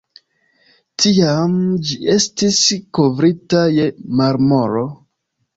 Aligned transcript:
Tiam 1.03 1.53
ĝi 1.89 1.99
estis 2.15 2.63
kovrita 3.01 3.63
je 3.77 3.87
marmoro. 4.23 4.87